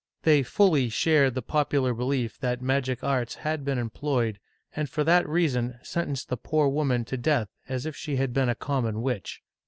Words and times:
They 0.23 0.41
fully 0.41 0.89
shared 0.89 1.35
the 1.35 1.43
popular 1.43 1.93
belief 1.93 2.39
that 2.39 2.59
magic 2.59 3.03
arts 3.03 3.35
had 3.35 3.63
been 3.63 3.77
employed, 3.77 4.39
and 4.75 4.89
for 4.89 5.03
that 5.03 5.29
reason 5.29 5.77
sentenced 5.83 6.29
the 6.29 6.37
poor 6.37 6.67
woman 6.69 7.05
to 7.05 7.17
death 7.17 7.49
as 7.69 7.85
if 7.85 7.95
she 7.95 8.15
had 8.15 8.33
been 8.33 8.49
a 8.49 8.55
common 8.55 9.03
witch. 9.03 9.43